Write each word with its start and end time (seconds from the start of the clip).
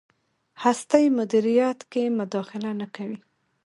هستۍ 0.63 1.05
مدیریت 1.17 1.79
کې 1.91 2.03
مداخله 2.19 2.71
نه 2.79 2.87
کوي. 2.95 3.17